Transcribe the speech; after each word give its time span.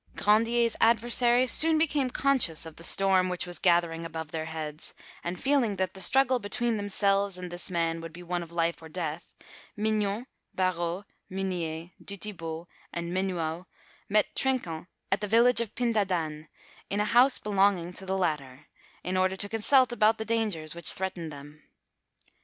Grandier's 0.15 0.75
adversaries 0.81 1.51
soon 1.51 1.77
became 1.77 2.09
conscious 2.09 2.65
of 2.65 2.77
the 2.77 2.83
storm 2.83 3.29
which 3.29 3.45
was 3.45 3.59
gathering 3.59 4.03
above 4.03 4.31
their 4.31 4.45
heads, 4.45 4.95
and 5.23 5.39
feeling 5.39 5.75
that 5.75 5.93
the 5.93 6.01
struggle 6.01 6.39
between 6.39 6.75
themselves 6.77 7.37
and 7.37 7.51
this 7.51 7.69
man 7.69 8.01
would 8.01 8.11
be 8.11 8.23
one 8.23 8.41
of 8.41 8.51
life 8.51 8.81
or 8.81 8.89
death, 8.89 9.35
Mignon, 9.77 10.25
Barot, 10.57 11.03
Meunier, 11.29 11.91
Duthibaut, 12.03 12.67
and 12.91 13.13
Menuau 13.13 13.67
met 14.09 14.35
Trinquant 14.35 14.87
at 15.11 15.21
the 15.21 15.27
village 15.27 15.61
of 15.61 15.75
Pindadane, 15.75 16.47
in 16.89 16.99
a 16.99 17.05
house 17.05 17.37
belonging 17.37 17.93
to 17.93 18.05
the 18.07 18.17
latter, 18.17 18.69
in 19.03 19.15
order 19.15 19.35
to 19.35 19.47
consult 19.47 19.93
about 19.93 20.17
the 20.17 20.25
dangers 20.25 20.73
which 20.73 20.93
threatened 20.93 21.31
them. 21.31 21.61